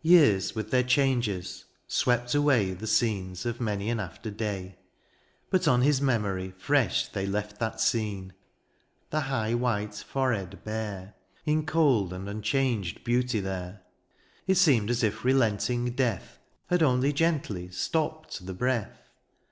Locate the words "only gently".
16.82-17.70